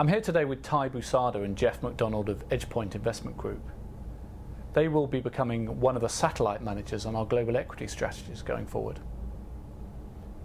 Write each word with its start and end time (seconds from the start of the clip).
I'm 0.00 0.06
here 0.06 0.20
today 0.20 0.44
with 0.44 0.62
Tye 0.62 0.88
Bousada 0.88 1.44
and 1.44 1.56
Geoff 1.56 1.82
MacDonald 1.82 2.28
of 2.28 2.48
EdgePoint 2.50 2.94
Investment 2.94 3.36
Group. 3.36 3.68
They 4.72 4.86
will 4.86 5.08
be 5.08 5.18
becoming 5.18 5.80
one 5.80 5.96
of 5.96 6.02
the 6.02 6.08
satellite 6.08 6.62
managers 6.62 7.04
on 7.04 7.16
our 7.16 7.26
global 7.26 7.56
equity 7.56 7.88
strategies 7.88 8.40
going 8.40 8.64
forward. 8.64 9.00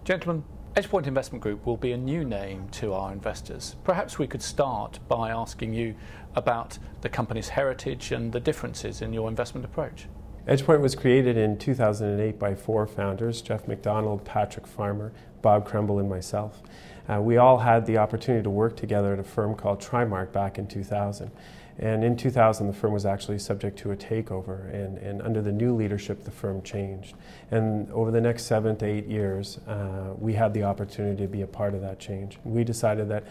Gentlemen, 0.06 0.44
EdgePoint 0.76 1.06
Investment 1.06 1.44
Group 1.44 1.68
will 1.68 1.78
be 1.78 1.92
a 1.92 1.98
new 1.98 2.26
name 2.26 2.68
to 2.70 2.94
our 2.94 3.14
investors. 3.14 3.76
Perhaps 3.84 4.18
we 4.18 4.26
could 4.26 4.42
start 4.42 4.98
by 5.08 5.30
asking 5.30 5.72
you 5.76 5.94
about 6.36 6.80
the 7.02 7.10
company's 7.10 7.50
heritage 7.50 8.12
and 8.12 8.32
the 8.32 8.40
differences 8.40 9.04
in 9.04 9.14
your 9.14 9.30
investment 9.30 9.66
approach. 9.66 10.08
EdgePoint 10.48 10.82
was 10.82 10.94
created 10.94 11.38
in 11.38 11.58
2008 11.58 12.38
by 12.38 12.54
four 12.54 12.86
founders 12.86 13.42
Geoff 13.42 13.66
MacDonald, 13.66 14.26
Patrick 14.26 14.68
Farmer, 14.68 15.14
Bob 15.42 15.66
Krembil, 15.66 16.02
and 16.02 16.10
myself. 16.10 16.62
Uh, 17.08 17.22
we 17.22 17.38
all 17.38 17.60
had 17.60 17.86
the 17.86 17.98
opportunity 17.98 18.44
to 18.44 18.50
work 18.50 18.76
together 18.76 19.14
at 19.14 19.20
a 19.20 19.24
firm 19.24 19.56
called 19.56 19.80
Trimark 19.80 20.34
back 20.34 20.58
in 20.58 20.68
2000. 20.68 21.32
And 21.80 22.04
in 22.04 22.18
2000, 22.18 22.68
the 22.68 22.74
firm 22.74 22.92
was 22.92 23.06
actually 23.06 23.40
subject 23.40 23.80
to 23.80 23.92
a 23.92 23.96
takeover, 23.96 24.72
and, 24.74 24.98
and 24.98 25.22
under 25.22 25.42
the 25.42 25.52
new 25.52 25.74
leadership, 25.74 26.24
the 26.24 26.32
firm 26.32 26.62
changed. 26.62 27.16
And 27.50 27.90
over 27.92 28.12
the 28.12 28.22
next 28.22 28.44
seven 28.44 28.76
to 28.78 28.86
eight 28.86 29.08
years, 29.08 29.60
uh, 29.66 30.14
we 30.20 30.34
had 30.34 30.54
the 30.54 30.64
opportunity 30.64 31.24
to 31.24 31.28
be 31.28 31.42
a 31.42 31.48
part 31.48 31.74
of 31.74 31.82
that 31.82 32.00
change. 32.00 32.38
We 32.44 32.64
decided 32.64 33.08
that 33.10 33.24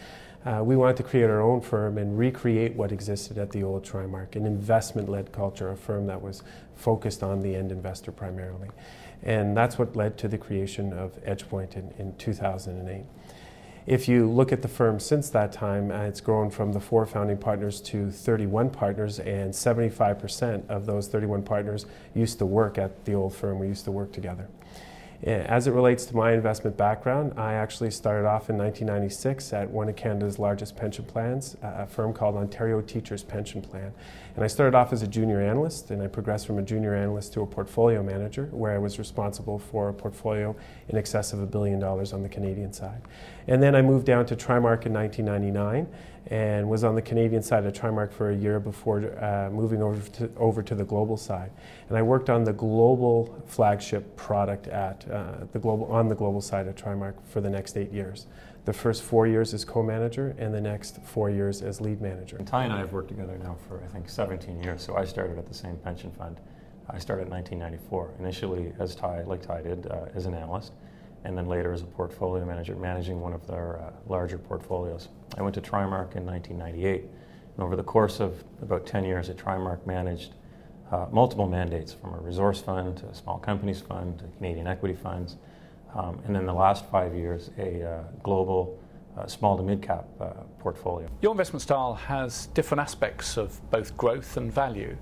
uh, 0.44 0.62
we 0.64 0.76
wanted 0.76 0.96
to 0.96 1.02
create 1.02 1.30
our 1.30 1.40
own 1.40 1.60
firm 1.60 1.98
and 1.98 2.18
recreate 2.18 2.74
what 2.74 2.90
existed 2.90 3.38
at 3.38 3.50
the 3.50 3.62
old 3.62 3.84
Trimark, 3.84 4.34
an 4.34 4.44
investment 4.44 5.08
led 5.08 5.32
culture, 5.32 5.70
a 5.70 5.76
firm 5.76 6.06
that 6.06 6.20
was 6.20 6.42
focused 6.74 7.22
on 7.22 7.40
the 7.40 7.54
end 7.54 7.70
investor 7.70 8.10
primarily. 8.10 8.68
And 9.22 9.56
that's 9.56 9.78
what 9.78 9.94
led 9.94 10.18
to 10.18 10.28
the 10.28 10.38
creation 10.38 10.92
of 10.92 11.22
EdgePoint 11.24 11.76
in, 11.76 11.94
in 11.96 12.16
2008. 12.16 13.04
If 13.86 14.08
you 14.08 14.28
look 14.28 14.52
at 14.52 14.62
the 14.62 14.68
firm 14.68 15.00
since 15.00 15.28
that 15.30 15.52
time, 15.52 15.90
uh, 15.90 16.02
it's 16.02 16.20
grown 16.20 16.50
from 16.50 16.72
the 16.72 16.80
four 16.80 17.04
founding 17.04 17.36
partners 17.36 17.80
to 17.82 18.10
31 18.10 18.70
partners, 18.70 19.18
and 19.18 19.52
75% 19.52 20.68
of 20.68 20.86
those 20.86 21.08
31 21.08 21.42
partners 21.42 21.86
used 22.14 22.38
to 22.38 22.46
work 22.46 22.78
at 22.78 23.04
the 23.04 23.14
old 23.14 23.34
firm. 23.34 23.58
We 23.58 23.66
used 23.66 23.84
to 23.84 23.90
work 23.90 24.12
together. 24.12 24.48
As 25.24 25.68
it 25.68 25.70
relates 25.70 26.04
to 26.06 26.16
my 26.16 26.32
investment 26.32 26.76
background, 26.76 27.34
I 27.36 27.52
actually 27.52 27.92
started 27.92 28.26
off 28.26 28.50
in 28.50 28.58
1996 28.58 29.52
at 29.52 29.70
one 29.70 29.88
of 29.88 29.94
Canada's 29.94 30.40
largest 30.40 30.76
pension 30.76 31.04
plans, 31.04 31.56
a 31.62 31.86
firm 31.86 32.12
called 32.12 32.34
Ontario 32.34 32.80
Teachers 32.80 33.22
Pension 33.22 33.62
Plan. 33.62 33.92
And 34.34 34.42
I 34.42 34.48
started 34.48 34.76
off 34.76 34.92
as 34.92 35.02
a 35.02 35.06
junior 35.06 35.40
analyst, 35.40 35.92
and 35.92 36.02
I 36.02 36.08
progressed 36.08 36.44
from 36.44 36.58
a 36.58 36.62
junior 36.62 36.96
analyst 36.96 37.32
to 37.34 37.42
a 37.42 37.46
portfolio 37.46 38.02
manager, 38.02 38.46
where 38.46 38.72
I 38.72 38.78
was 38.78 38.98
responsible 38.98 39.60
for 39.60 39.90
a 39.90 39.94
portfolio 39.94 40.56
in 40.88 40.98
excess 40.98 41.32
of 41.32 41.40
a 41.40 41.46
billion 41.46 41.78
dollars 41.78 42.12
on 42.12 42.24
the 42.24 42.28
Canadian 42.28 42.72
side. 42.72 43.02
And 43.46 43.62
then 43.62 43.76
I 43.76 43.82
moved 43.82 44.06
down 44.06 44.26
to 44.26 44.34
Trimark 44.34 44.86
in 44.86 44.92
1999 44.92 45.86
and 46.26 46.68
was 46.68 46.84
on 46.84 46.94
the 46.94 47.02
Canadian 47.02 47.42
side 47.42 47.64
of 47.66 47.72
Trimark 47.72 48.12
for 48.12 48.30
a 48.30 48.36
year 48.36 48.60
before 48.60 49.00
uh, 49.22 49.50
moving 49.50 49.82
over 49.82 50.00
to, 50.10 50.30
over 50.36 50.62
to 50.62 50.74
the 50.74 50.84
global 50.84 51.16
side. 51.16 51.50
And 51.88 51.98
I 51.98 52.02
worked 52.02 52.30
on 52.30 52.44
the 52.44 52.52
global 52.52 53.42
flagship 53.46 54.16
product 54.16 54.68
at 54.68 55.08
uh, 55.10 55.44
the 55.52 55.58
global, 55.58 55.86
on 55.86 56.08
the 56.08 56.14
global 56.14 56.40
side 56.40 56.68
of 56.68 56.76
Trimark 56.76 57.14
for 57.24 57.40
the 57.40 57.50
next 57.50 57.76
eight 57.76 57.92
years. 57.92 58.26
The 58.64 58.72
first 58.72 59.02
four 59.02 59.26
years 59.26 59.52
as 59.54 59.64
co-manager 59.64 60.36
and 60.38 60.54
the 60.54 60.60
next 60.60 61.02
four 61.02 61.30
years 61.30 61.62
as 61.62 61.80
lead 61.80 62.00
manager. 62.00 62.36
And 62.36 62.46
Tye 62.46 62.64
and 62.64 62.72
I 62.72 62.78
have 62.78 62.92
worked 62.92 63.08
together 63.08 63.36
now 63.42 63.56
for 63.66 63.82
I 63.82 63.88
think 63.88 64.08
17 64.08 64.62
years. 64.62 64.82
So 64.82 64.96
I 64.96 65.04
started 65.04 65.36
at 65.36 65.48
the 65.48 65.54
same 65.54 65.76
pension 65.78 66.12
fund. 66.12 66.38
I 66.88 66.98
started 66.98 67.26
in 67.26 67.30
1994, 67.30 68.14
initially 68.20 68.72
as 68.78 68.94
Tye, 68.94 69.22
like 69.26 69.42
Tye 69.42 69.62
did, 69.62 69.86
uh, 69.86 70.06
as 70.14 70.26
an 70.26 70.34
analyst 70.34 70.72
and 71.24 71.36
then 71.36 71.46
later 71.46 71.72
as 71.72 71.82
a 71.82 71.86
portfolio 71.86 72.44
manager, 72.44 72.74
managing 72.74 73.20
one 73.20 73.32
of 73.32 73.46
their 73.46 73.78
uh, 73.80 73.90
larger 74.08 74.38
portfolios. 74.38 75.08
I 75.36 75.42
went 75.42 75.54
to 75.54 75.60
Trimark 75.60 76.16
in 76.16 76.26
1998, 76.26 77.02
and 77.02 77.64
over 77.64 77.76
the 77.76 77.82
course 77.82 78.20
of 78.20 78.42
about 78.60 78.86
10 78.86 79.04
years 79.04 79.28
at 79.30 79.36
Trimark, 79.36 79.86
managed 79.86 80.34
uh, 80.90 81.06
multiple 81.10 81.46
mandates 81.46 81.92
from 81.92 82.14
a 82.14 82.18
resource 82.18 82.60
fund 82.60 82.98
to 82.98 83.06
a 83.06 83.14
small 83.14 83.38
companies 83.38 83.80
fund 83.80 84.18
to 84.18 84.24
Canadian 84.36 84.66
equity 84.66 84.94
funds, 84.94 85.36
um, 85.94 86.20
and 86.26 86.34
then 86.34 86.46
the 86.46 86.52
last 86.52 86.84
five 86.90 87.14
years, 87.14 87.50
a 87.58 87.82
uh, 87.82 88.02
global 88.22 88.78
uh, 89.16 89.26
small 89.26 89.56
to 89.56 89.62
mid 89.62 89.82
cap 89.82 90.06
uh, 90.20 90.30
portfolio. 90.58 91.08
Your 91.20 91.32
investment 91.32 91.62
style 91.62 91.94
has 91.94 92.46
different 92.46 92.80
aspects 92.80 93.36
of 93.36 93.60
both 93.70 93.96
growth 93.96 94.36
and 94.36 94.52
value. 94.52 94.96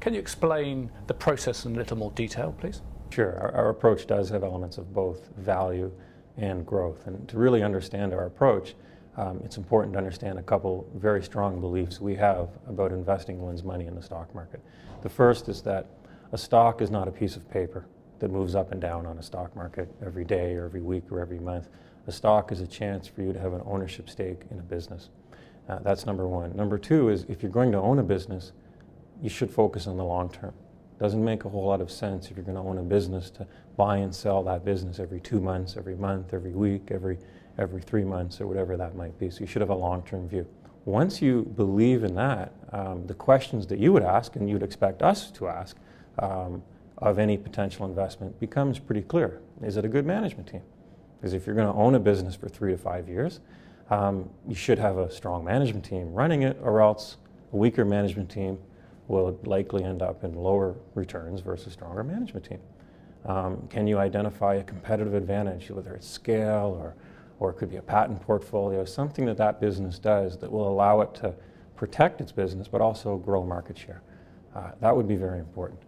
Can 0.00 0.12
you 0.14 0.20
explain 0.20 0.90
the 1.06 1.14
process 1.14 1.64
in 1.64 1.74
a 1.74 1.78
little 1.78 1.96
more 1.96 2.10
detail, 2.10 2.54
please? 2.58 2.82
Sure, 3.10 3.38
our, 3.38 3.52
our, 3.54 3.68
approach 3.70 4.06
does 4.06 4.28
have 4.30 4.42
elements 4.42 4.78
of 4.78 4.92
both 4.92 5.28
value 5.36 5.90
and 6.36 6.66
growth. 6.66 7.06
And 7.06 7.26
to 7.28 7.38
really 7.38 7.62
understand 7.62 8.12
our 8.12 8.26
approach, 8.26 8.74
um, 9.16 9.40
it's 9.44 9.56
important 9.56 9.94
to 9.94 9.98
understand 9.98 10.38
a 10.38 10.42
couple 10.42 10.90
very 10.94 11.22
strong 11.22 11.60
beliefs 11.60 12.00
we 12.00 12.14
have 12.16 12.50
about 12.68 12.92
investing 12.92 13.40
one's 13.40 13.62
money 13.62 13.86
in 13.86 13.94
the 13.94 14.02
stock 14.02 14.34
market. 14.34 14.60
The 15.02 15.08
first 15.08 15.48
is 15.48 15.62
that 15.62 15.86
a 16.32 16.38
stock 16.38 16.82
is 16.82 16.90
not 16.90 17.08
a 17.08 17.12
piece 17.12 17.36
of 17.36 17.48
paper 17.50 17.86
that 18.18 18.30
moves 18.30 18.54
up 18.54 18.72
and 18.72 18.80
down 18.80 19.06
on 19.06 19.18
a 19.18 19.22
stock 19.22 19.54
market 19.54 19.88
every 20.04 20.24
day 20.24 20.54
or 20.54 20.64
every 20.64 20.82
week 20.82 21.10
or 21.10 21.20
every 21.20 21.38
month. 21.38 21.68
A 22.06 22.12
stock 22.12 22.52
is 22.52 22.60
a 22.60 22.66
chance 22.66 23.06
for 23.06 23.22
you 23.22 23.32
to 23.32 23.38
have 23.38 23.52
an 23.52 23.62
ownership 23.64 24.10
stake 24.10 24.42
in 24.50 24.58
a 24.58 24.62
business. 24.62 25.10
Uh, 25.68 25.78
that's 25.80 26.06
number 26.06 26.26
one. 26.28 26.54
Number 26.54 26.78
two 26.78 27.08
is 27.08 27.24
if 27.28 27.42
you're 27.42 27.50
going 27.50 27.72
to 27.72 27.78
own 27.78 27.98
a 27.98 28.02
business, 28.02 28.52
you 29.22 29.28
should 29.28 29.50
focus 29.50 29.86
on 29.86 29.96
the 29.96 30.04
long 30.04 30.30
term. 30.30 30.54
Doesn't 30.98 31.22
make 31.22 31.44
a 31.44 31.48
whole 31.48 31.66
lot 31.66 31.80
of 31.80 31.90
sense 31.90 32.30
if 32.30 32.36
you're 32.36 32.44
going 32.44 32.56
to 32.56 32.62
own 32.62 32.78
a 32.78 32.82
business 32.82 33.30
to 33.32 33.46
buy 33.76 33.98
and 33.98 34.14
sell 34.14 34.42
that 34.44 34.64
business 34.64 34.98
every 34.98 35.20
two 35.20 35.40
months, 35.40 35.76
every 35.76 35.94
month, 35.96 36.32
every 36.32 36.52
week, 36.52 36.90
every 36.90 37.18
every 37.58 37.80
three 37.80 38.04
months, 38.04 38.40
or 38.40 38.46
whatever 38.46 38.76
that 38.76 38.94
might 38.96 39.18
be. 39.18 39.30
So 39.30 39.40
you 39.40 39.46
should 39.46 39.62
have 39.62 39.70
a 39.70 39.74
long-term 39.74 40.28
view. 40.28 40.46
Once 40.84 41.22
you 41.22 41.42
believe 41.56 42.04
in 42.04 42.14
that, 42.14 42.52
um, 42.72 43.06
the 43.06 43.14
questions 43.14 43.66
that 43.66 43.78
you 43.78 43.92
would 43.92 44.02
ask 44.02 44.36
and 44.36 44.48
you'd 44.48 44.62
expect 44.62 45.02
us 45.02 45.30
to 45.32 45.48
ask 45.48 45.76
um, 46.18 46.62
of 46.98 47.18
any 47.18 47.36
potential 47.36 47.86
investment 47.86 48.38
becomes 48.38 48.78
pretty 48.78 49.02
clear. 49.02 49.40
Is 49.62 49.76
it 49.76 49.84
a 49.84 49.88
good 49.88 50.06
management 50.06 50.48
team? 50.48 50.62
Because 51.18 51.32
if 51.32 51.46
you're 51.46 51.56
going 51.56 51.66
to 51.66 51.74
own 51.74 51.94
a 51.94 51.98
business 51.98 52.36
for 52.36 52.48
three 52.48 52.72
to 52.72 52.78
five 52.78 53.08
years, 53.08 53.40
um, 53.90 54.28
you 54.46 54.54
should 54.54 54.78
have 54.78 54.98
a 54.98 55.10
strong 55.10 55.44
management 55.44 55.84
team 55.84 56.12
running 56.12 56.42
it, 56.42 56.58
or 56.62 56.80
else 56.80 57.16
a 57.52 57.56
weaker 57.56 57.84
management 57.84 58.30
team 58.30 58.58
will 59.08 59.38
likely 59.44 59.84
end 59.84 60.02
up 60.02 60.24
in 60.24 60.34
lower 60.34 60.74
returns 60.94 61.40
versus 61.40 61.72
stronger 61.72 62.02
management 62.02 62.46
team. 62.46 62.60
Um, 63.24 63.66
can 63.68 63.86
you 63.86 63.98
identify 63.98 64.54
a 64.54 64.62
competitive 64.62 65.14
advantage, 65.14 65.70
whether 65.70 65.94
it's 65.94 66.08
scale 66.08 66.76
or, 66.80 66.94
or 67.40 67.50
it 67.50 67.54
could 67.54 67.70
be 67.70 67.76
a 67.76 67.82
patent 67.82 68.20
portfolio, 68.22 68.84
something 68.84 69.26
that 69.26 69.36
that 69.36 69.60
business 69.60 69.98
does 69.98 70.38
that 70.38 70.50
will 70.50 70.68
allow 70.68 71.00
it 71.00 71.14
to 71.16 71.34
protect 71.74 72.20
its 72.20 72.32
business 72.32 72.68
but 72.68 72.80
also 72.80 73.16
grow 73.16 73.44
market 73.44 73.76
share? 73.76 74.02
Uh, 74.54 74.70
that 74.80 74.96
would 74.96 75.08
be 75.08 75.16
very 75.16 75.38
important. 75.38 75.80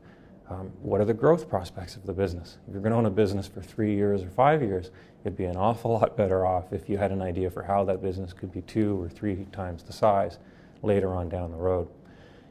Um, 0.50 0.72
what 0.82 1.00
are 1.00 1.04
the 1.04 1.14
growth 1.14 1.48
prospects 1.48 1.96
of 1.96 2.06
the 2.06 2.12
business? 2.12 2.58
If 2.66 2.72
you're 2.72 2.82
going 2.82 2.92
to 2.92 2.98
own 2.98 3.06
a 3.06 3.10
business 3.10 3.46
for 3.46 3.62
three 3.62 3.94
years 3.94 4.22
or 4.22 4.30
five 4.30 4.62
years, 4.62 4.90
it'd 5.24 5.36
be 5.36 5.44
an 5.44 5.56
awful 5.56 5.92
lot 6.00 6.16
better 6.16 6.46
off 6.46 6.72
if 6.72 6.88
you 6.88 6.96
had 6.96 7.12
an 7.12 7.22
idea 7.22 7.50
for 7.50 7.62
how 7.62 7.84
that 7.84 8.02
business 8.02 8.32
could 8.32 8.52
be 8.52 8.62
two 8.62 9.00
or 9.00 9.08
three 9.08 9.46
times 9.52 9.82
the 9.82 9.92
size 9.92 10.38
later 10.82 11.14
on 11.14 11.28
down 11.28 11.50
the 11.50 11.56
road. 11.56 11.88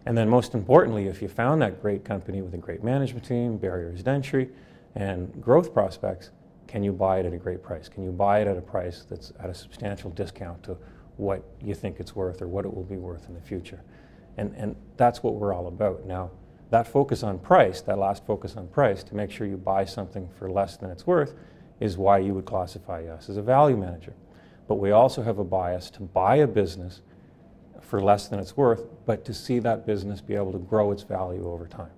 And 0.07 0.17
then 0.17 0.29
most 0.29 0.53
importantly, 0.53 1.07
if 1.07 1.21
you 1.21 1.27
found 1.27 1.61
that 1.61 1.81
great 1.81 2.05
company 2.05 2.41
with 2.41 2.53
a 2.53 2.57
great 2.57 2.81
management 2.81 3.25
team, 3.25 3.57
barriers 3.57 4.01
to 4.01 4.09
entry, 4.09 4.49
and 4.95 5.41
growth 5.41 5.73
prospects, 5.73 6.31
can 6.65 6.81
you 6.81 6.93
buy 6.93 7.19
it 7.19 7.25
at 7.25 7.33
a 7.33 7.37
great 7.37 7.61
price? 7.61 7.89
Can 7.89 8.05
you 8.05 8.11
buy 8.11 8.39
it 8.39 8.47
at 8.47 8.55
a 8.55 8.61
price 8.61 9.05
that's 9.09 9.33
at 9.37 9.49
a 9.49 9.53
substantial 9.53 10.09
discount 10.11 10.63
to 10.63 10.77
what 11.17 11.43
you 11.61 11.75
think 11.75 11.99
it's 11.99 12.15
worth 12.15 12.41
or 12.41 12.47
what 12.47 12.63
it 12.63 12.73
will 12.73 12.85
be 12.85 12.95
worth 12.95 13.27
in 13.27 13.33
the 13.33 13.41
future? 13.41 13.83
And, 14.37 14.55
and 14.55 14.77
that's 14.95 15.23
what 15.23 15.33
we're 15.33 15.53
all 15.53 15.67
about. 15.67 16.05
Now, 16.05 16.31
that 16.69 16.87
focus 16.87 17.21
on 17.21 17.37
price, 17.37 17.81
that 17.81 17.97
last 17.97 18.25
focus 18.25 18.55
on 18.55 18.69
price, 18.69 19.03
to 19.03 19.15
make 19.15 19.29
sure 19.29 19.45
you 19.45 19.57
buy 19.57 19.83
something 19.83 20.29
for 20.39 20.49
less 20.49 20.77
than 20.77 20.89
it's 20.89 21.05
worth, 21.05 21.33
is 21.81 21.97
why 21.97 22.19
you 22.19 22.33
would 22.33 22.45
classify 22.45 23.03
us 23.07 23.27
as 23.27 23.35
a 23.35 23.41
value 23.41 23.75
manager. 23.75 24.13
But 24.69 24.75
we 24.75 24.91
also 24.91 25.21
have 25.21 25.37
a 25.37 25.43
bias 25.43 25.89
to 25.91 26.01
buy 26.01 26.37
a 26.37 26.47
business 26.47 27.01
for 27.87 28.01
less 28.01 28.27
than 28.27 28.37
it's 28.37 28.57
worth, 28.57 28.85
but 29.05 29.23
to 29.23 29.33
see 29.33 29.59
that 29.59 29.85
business 29.85 30.19
be 30.19 30.35
able 30.35 30.51
to 30.51 30.59
grow 30.59 30.91
its 30.91 31.03
value 31.03 31.49
over 31.49 31.65
time. 31.65 31.91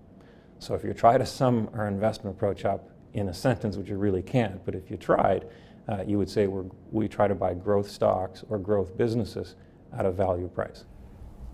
So 0.60 0.76
if 0.76 0.84
you 0.84 0.94
try 0.94 1.18
to 1.18 1.26
sum 1.26 1.68
our 1.74 1.88
investment 1.88 2.36
approach 2.36 2.64
up 2.64 2.90
in 3.14 3.28
a 3.30 3.34
sentence, 3.34 3.76
which 3.76 3.90
you 3.90 3.98
really 3.98 4.22
can't, 4.22 4.64
but 4.66 4.76
if 4.76 4.92
you 4.92 4.98
tried, 4.98 5.48
uh, 5.88 6.04
you 6.06 6.20
would 6.20 6.30
say 6.30 6.46
we 6.46 6.70
we 6.92 7.08
try 7.08 7.28
to 7.28 7.34
buy 7.34 7.56
growth 7.56 7.90
stocks 7.90 8.44
or 8.50 8.60
growth 8.60 8.96
businesses 8.96 9.56
at 9.98 10.06
a 10.06 10.12
value 10.12 10.48
price. 10.48 10.86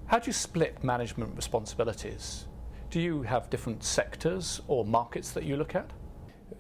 How 0.08 0.20
do 0.20 0.28
you 0.28 0.34
split 0.34 0.84
management 0.84 1.34
responsibilities? 1.36 2.46
Do 2.90 3.00
you 3.00 3.24
have 3.24 3.50
different 3.50 3.84
sectors 3.84 4.60
or 4.68 4.84
markets 4.84 5.32
that 5.32 5.46
you 5.46 5.56
look 5.56 5.76
at? 5.76 5.90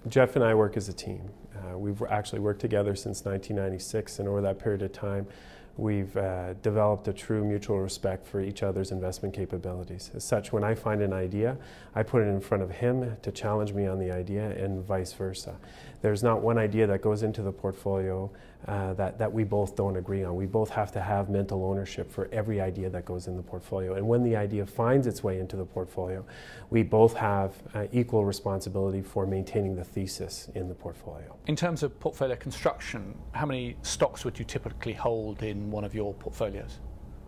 Geoff 0.07 0.35
and 0.35 0.45
I 0.45 0.53
work 0.53 0.77
as 0.77 0.87
a 0.87 0.93
team. 0.93 1.29
Uh, 1.55 1.77
we've 1.77 2.01
actually 2.03 2.39
worked 2.39 2.61
together 2.61 2.95
since 2.95 3.25
1996, 3.25 4.19
and 4.19 4.27
over 4.29 4.41
that 4.41 4.59
period 4.59 4.81
of 4.81 4.93
time, 4.93 5.27
we've 5.77 6.15
uh, 6.15 6.53
developed 6.55 7.07
a 7.07 7.13
true 7.13 7.43
mutual 7.43 7.79
respect 7.79 8.25
for 8.25 8.41
each 8.41 8.63
other's 8.63 8.91
investment 8.91 9.33
capabilities. 9.33 10.11
As 10.15 10.23
such, 10.23 10.53
when 10.53 10.63
I 10.63 10.73
find 10.75 11.01
an 11.01 11.13
idea, 11.13 11.57
I 11.95 12.03
put 12.03 12.21
it 12.21 12.27
in 12.27 12.39
front 12.39 12.63
of 12.63 12.71
him 12.71 13.17
to 13.21 13.31
challenge 13.31 13.73
me 13.73 13.87
on 13.87 13.99
the 13.99 14.11
idea, 14.11 14.51
and 14.51 14.83
vice 14.83 15.13
versa. 15.13 15.55
There's 16.01 16.23
not 16.23 16.41
one 16.41 16.57
idea 16.57 16.87
that 16.87 17.01
goes 17.01 17.23
into 17.23 17.41
the 17.41 17.51
portfolio 17.51 18.31
uh, 18.67 18.93
that, 18.93 19.19
that 19.19 19.31
we 19.31 19.43
both 19.43 19.75
don't 19.75 19.95
agree 19.95 20.23
on. 20.23 20.35
We 20.35 20.47
both 20.47 20.69
have 20.69 20.91
to 20.93 21.01
have 21.01 21.29
mental 21.29 21.63
ownership 21.63 22.11
for 22.11 22.29
every 22.31 22.59
idea 22.59 22.89
that 22.89 23.05
goes 23.05 23.27
in 23.27 23.37
the 23.37 23.43
portfolio. 23.43 23.93
And 23.93 24.07
when 24.07 24.23
the 24.23 24.35
idea 24.35 24.65
finds 24.65 25.05
its 25.07 25.23
way 25.23 25.39
into 25.39 25.55
the 25.55 25.65
portfolio, 25.65 26.25
we 26.71 26.81
both 26.81 27.13
have 27.15 27.53
uh, 27.73 27.85
equal 27.91 28.25
responsibility 28.25 29.01
for 29.01 29.27
maintaining 29.27 29.75
the 29.75 29.83
thesis 29.83 30.49
in 30.55 30.67
the 30.67 30.73
portfolio. 30.73 31.35
In 31.45 31.55
terms 31.55 31.83
of 31.83 31.99
portfolio 31.99 32.35
construction, 32.35 33.15
how 33.33 33.45
many 33.45 33.75
stocks 33.83 34.25
would 34.25 34.39
you 34.39 34.45
typically 34.45 34.93
hold 34.93 35.43
in 35.43 35.64
one 35.71 35.83
of 35.83 35.93
your 35.93 36.13
portfolios? 36.13 36.79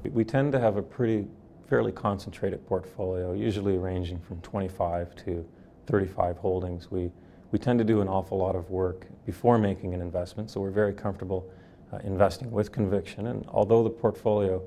We 0.04 0.24
tend 0.24 0.52
to 0.54 0.60
have 0.60 0.78
a 0.78 0.82
pretty 0.82 1.28
fairly 1.68 1.92
concentrated 1.92 2.66
portfolio, 2.66 3.34
usually 3.34 3.78
ranging 3.78 4.20
from 4.20 4.40
25 4.42 5.16
to 5.26 5.46
35 5.86 6.38
holdings. 6.38 6.90
We 6.92 7.12
we 7.52 7.60
tend 7.60 7.80
to 7.80 7.86
do 7.86 8.02
an 8.02 8.10
awful 8.10 8.38
lot 8.38 8.56
of 8.56 8.70
work 8.70 9.08
before 9.26 9.58
making 9.58 9.94
an 9.94 10.02
investment, 10.02 10.50
so 10.52 10.60
we're 10.60 10.70
very 10.70 10.94
comfortable 10.94 11.50
uh, 11.94 11.98
investing 12.04 12.52
with 12.52 12.72
conviction. 12.72 13.28
And 13.28 13.46
although 13.48 13.84
the 13.84 13.90
portfolio 13.90 14.62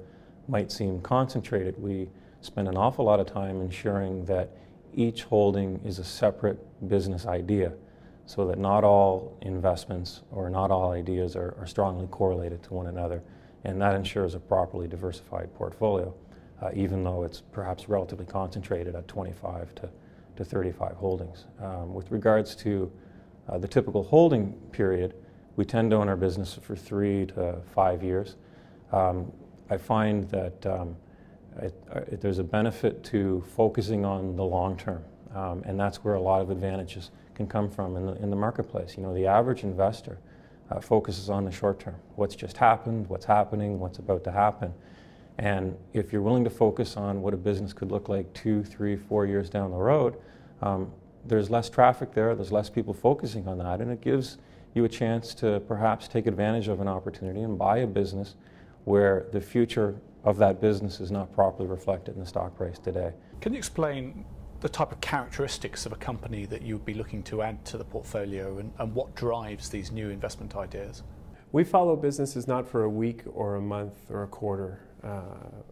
might 0.49 0.73
seem 0.73 1.00
concentrated, 1.02 1.81
we 1.81 2.08
spend 2.40 2.69
an 2.69 2.76
awful 2.76 3.05
lot 3.05 3.20
of 3.20 3.26
time 3.26 3.61
ensuring 3.61 4.25
that 4.25 4.56
each 4.94 5.25
holding 5.25 5.78
is 5.84 5.99
a 5.99 6.05
separate 6.05 6.58
business 6.88 7.26
idea 7.26 7.73
so 8.25 8.46
that 8.46 8.58
not 8.58 8.82
all 8.82 9.37
investments 9.43 10.23
or 10.31 10.49
not 10.49 10.70
all 10.70 10.93
ideas 10.93 11.37
are, 11.37 11.55
are 11.58 11.66
strongly 11.66 12.06
correlated 12.06 12.62
to 12.62 12.73
one 12.73 12.87
another. 12.87 13.23
And 13.65 13.81
that 13.81 13.95
ensures 13.95 14.35
a 14.35 14.41
properly 14.41 14.89
diversified 14.89 15.55
portfolio, 15.55 16.15
uh, 16.62 16.71
even 16.75 17.05
though 17.05 17.25
it's 17.25 17.43
perhaps 17.53 17.89
relatively 17.89 18.27
concentrated 18.27 18.95
at 18.95 19.07
25 19.09 19.75
to 19.77 19.91
to 20.41 20.45
35 20.45 20.97
holdings. 20.97 21.45
Um, 21.61 21.93
with 21.93 22.11
regards 22.11 22.55
to 22.57 22.91
uh, 23.49 23.59
the 23.59 23.69
typical 23.69 24.03
holding 24.03 24.53
period, 24.73 25.15
we 25.57 25.67
tend 25.67 25.91
to 25.91 25.99
own 25.99 26.09
our 26.09 26.17
business 26.17 26.59
for 26.62 26.75
three 26.75 27.27
to 27.27 27.61
five 27.75 28.03
years. 28.03 28.37
Um, 28.91 29.31
I 29.69 29.77
find 29.77 30.29
that 30.31 30.65
um, 30.65 30.97
it, 31.61 31.75
it, 32.11 32.21
there's 32.23 32.39
a 32.39 32.45
benefit 32.45 33.05
to 33.05 33.45
focusing 33.55 34.07
on 34.07 34.35
the 34.35 34.45
long 34.45 34.79
term, 34.79 35.05
um, 35.35 35.62
and 35.67 35.79
that's 35.79 36.03
where 36.03 36.15
a 36.15 36.21
lot 36.21 36.41
of 36.41 36.49
advantages 36.49 37.11
can 37.35 37.47
come 37.47 37.71
from 37.71 37.97
in 37.97 38.07
the, 38.07 38.15
in 38.23 38.31
the 38.31 38.37
marketplace. 38.37 38.97
You 38.97 39.03
know, 39.03 39.12
the 39.12 39.27
average 39.27 39.62
investor 39.62 40.21
uh, 40.70 40.81
focuses 40.81 41.28
on 41.28 41.44
the 41.44 41.50
short 41.50 41.81
term 41.81 41.96
what's 42.17 42.34
just 42.34 42.56
happened, 42.56 43.08
what's 43.08 43.25
happening, 43.25 43.78
what's 43.78 43.99
about 43.99 44.25
to 44.25 44.31
happen. 44.31 44.72
And 45.38 45.76
if 45.94 46.12
you're 46.12 46.22
willing 46.22 46.44
to 46.44 46.50
focus 46.50 46.96
on 46.96 47.22
what 47.22 47.32
a 47.32 47.37
business 47.37 47.72
could 47.72 47.90
look 47.90 48.08
like 48.08 48.32
two, 48.34 48.62
three, 48.62 48.96
four 48.96 49.26
years 49.26 49.49
down 49.49 49.70
the 49.70 49.76
road, 49.76 50.17
um, 50.61 50.93
there's 51.25 51.50
less 51.50 51.70
traffic 51.70 52.12
there, 52.12 52.34
there's 52.34 52.52
less 52.52 52.69
people 52.69 52.93
focusing 52.93 53.49
on 53.49 53.58
that, 53.58 53.81
and 53.81 53.90
it 53.90 54.00
gives 54.00 54.38
you 54.75 54.84
a 54.84 54.88
chance 54.88 55.34
to 55.34 55.61
perhaps 55.61 56.08
take 56.08 56.26
advantage 56.26 56.69
of 56.69 56.81
an 56.81 56.88
opportunity 56.88 57.40
and 57.40 57.58
buy 57.58 57.78
a 57.78 57.87
business 57.87 58.37
where 58.84 59.26
the 59.32 59.40
future 59.40 59.96
of 60.25 60.37
that 60.37 60.61
business 60.61 61.00
is 61.00 61.11
not 61.11 61.32
properly 61.34 61.69
reflected 61.69 62.14
in 62.14 62.20
the 62.20 62.26
stock 62.26 62.55
price 62.56 62.78
today. 62.78 63.12
Can 63.40 63.52
you 63.52 63.58
explain 63.58 64.25
the 64.61 64.69
type 64.69 64.93
of 64.93 65.01
characteristics 65.01 65.87
of 65.87 65.93
a 65.93 65.97
company 65.97 66.45
that 66.47 66.62
you 66.62 66.75
would 66.75 66.85
be 66.85 66.95
looking 66.95 67.23
to 67.25 67.43
add 67.43 67.65
to 67.65 67.79
the 67.79 67.85
portfolio 67.85 68.59
and, 68.59 68.73
and 68.79 68.95
what 68.95 69.15
drives 69.15 69.71
these 69.71 69.91
new 69.91 70.11
investment 70.11 70.55
ideas? 70.57 71.03
We 71.52 71.64
follow 71.64 71.97
businesses 71.97 72.47
not 72.47 72.69
for 72.69 72.85
a 72.85 72.91
week 72.91 73.23
or 73.32 73.56
a 73.56 73.61
month 73.61 73.94
or 74.11 74.23
a 74.23 74.29
quarter 74.29 74.81
uh, 75.02 75.23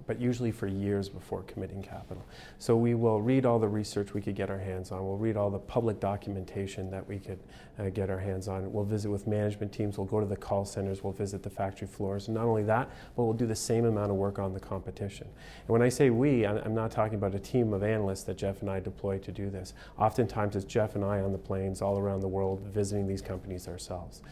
but 0.07 0.19
usually 0.19 0.51
for 0.51 0.67
years 0.67 1.09
before 1.09 1.43
committing 1.43 1.83
capital. 1.83 2.25
So 2.59 2.77
we 2.77 2.95
will 2.95 3.21
read 3.21 3.45
all 3.45 3.59
the 3.59 3.69
research 3.69 4.15
we 4.15 4.23
could 4.23 4.35
get 4.35 4.49
our 4.49 4.59
hands 4.59 4.91
on. 4.91 5.05
We'll 5.07 5.19
read 5.19 5.37
all 5.37 5.51
the 5.51 5.59
public 5.59 6.01
documentation 6.01 6.91
that 6.93 7.07
we 7.07 7.19
could 7.19 7.39
uh, 7.79 7.91
get 7.91 8.09
our 8.09 8.19
hands 8.19 8.49
on. 8.49 8.73
We'll 8.73 8.87
visit 8.87 9.11
with 9.11 9.27
management 9.27 9.71
teams. 9.71 9.99
We'll 9.99 10.07
go 10.07 10.19
to 10.19 10.25
the 10.25 10.37
call 10.37 10.65
centers. 10.65 11.05
We'll 11.05 11.13
visit 11.13 11.43
the 11.43 11.51
factory 11.51 11.87
floors. 11.87 12.29
And 12.29 12.37
not 12.37 12.47
only 12.47 12.63
that, 12.65 12.89
but 13.17 13.25
we'll 13.25 13.35
do 13.35 13.47
the 13.47 13.55
same 13.55 13.85
amount 13.85 14.11
of 14.11 14.17
work 14.17 14.39
on 14.39 14.55
the 14.55 14.61
competition. 14.61 15.27
And 15.27 15.69
when 15.69 15.83
I 15.83 15.91
say 15.91 16.09
we, 16.09 16.47
I'm 16.47 16.75
not 16.75 16.91
talking 16.91 17.17
about 17.17 17.35
a 17.35 17.39
team 17.39 17.75
of 17.75 17.83
analysts 17.83 18.23
that 18.25 18.39
Geoff 18.39 18.63
and 18.63 18.71
I 18.71 18.81
deploy 18.81 19.19
to 19.19 19.31
do 19.31 19.51
this. 19.51 19.75
Oftentimes 19.99 20.57
it's 20.57 20.65
Geoff 20.65 20.95
and 20.95 21.05
I 21.05 21.21
on 21.21 21.33
the 21.33 21.39
planes 21.39 21.83
all 21.83 21.99
around 21.99 22.21
the 22.21 22.29
world 22.29 22.61
visiting 22.61 23.07
these 23.07 23.21
companies 23.21 23.69
ourselves. 23.69 24.23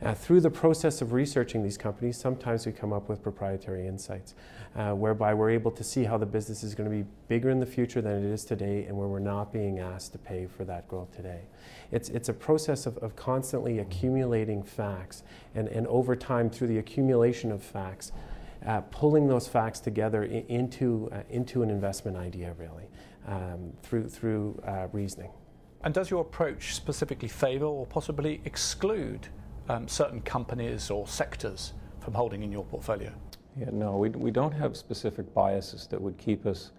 Uh, 0.00 0.14
through 0.14 0.40
the 0.40 0.50
process 0.50 1.02
of 1.02 1.12
researching 1.12 1.60
these 1.60 1.76
companies, 1.76 2.16
sometimes 2.16 2.64
we 2.64 2.70
come 2.70 2.92
up 2.92 3.08
with 3.08 3.20
proprietary 3.20 3.84
insights, 3.84 4.36
uh, 4.76 4.92
whereby 4.92 5.34
we're 5.34 5.50
able 5.50 5.72
to 5.72 5.82
see 5.82 6.04
how 6.04 6.16
the 6.16 6.26
business 6.26 6.62
is 6.62 6.72
going 6.72 6.88
to 6.88 6.96
be 6.96 7.04
bigger 7.26 7.50
in 7.50 7.58
the 7.58 7.66
future 7.66 8.00
than 8.00 8.24
it 8.24 8.32
is 8.32 8.44
today, 8.44 8.84
and 8.84 8.96
where 8.96 9.08
we're 9.08 9.18
not 9.18 9.52
being 9.52 9.80
asked 9.80 10.12
to 10.12 10.18
pay 10.18 10.46
for 10.46 10.64
that 10.64 10.86
growth 10.86 11.10
today. 11.16 11.40
It's, 11.90 12.10
it's 12.10 12.28
a 12.28 12.32
process 12.32 12.86
of, 12.86 12.96
of 12.98 13.16
constantly 13.16 13.80
accumulating 13.80 14.62
facts, 14.62 15.24
and, 15.56 15.66
and 15.66 15.84
over 15.88 16.14
time, 16.14 16.48
through 16.48 16.68
the 16.68 16.78
accumulation 16.78 17.50
of 17.50 17.60
facts, 17.60 18.12
uh, 18.66 18.82
pulling 18.92 19.26
those 19.26 19.48
facts 19.48 19.80
together 19.80 20.22
into, 20.22 21.08
uh, 21.10 21.22
into 21.28 21.64
an 21.64 21.70
investment 21.70 22.16
idea, 22.16 22.54
really, 22.56 22.88
um, 23.26 23.72
through, 23.82 24.08
through 24.08 24.62
uh, 24.64 24.86
reasoning. 24.92 25.30
And 25.82 25.92
does 25.92 26.08
your 26.08 26.20
approach 26.20 26.74
specifically 26.74 27.28
favour 27.28 27.66
or 27.66 27.84
possibly 27.84 28.40
exclude 28.44 29.26
um, 29.68 29.88
certain 29.88 30.20
companies 30.20 30.90
or 30.90 31.06
sectors 31.06 31.72
from 32.00 32.14
holding 32.14 32.42
in 32.42 32.50
your 32.50 32.64
portfolio? 32.64 33.12
Yeah, 33.58 33.70
no, 33.72 33.96
we, 33.96 34.10
we 34.10 34.30
don't 34.30 34.52
have 34.52 34.76
specific 34.76 35.32
biases 35.34 35.86
that 35.88 36.00
would 36.00 36.16
keep 36.16 36.46
us 36.46 36.70